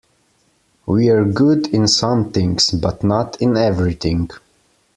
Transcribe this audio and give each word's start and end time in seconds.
We're 0.87 1.25
good 1.25 1.67
in 1.67 1.87
some 1.87 2.31
things, 2.31 2.71
but 2.71 3.03
not 3.03 3.39
in 3.39 3.55
everything. 3.55 4.31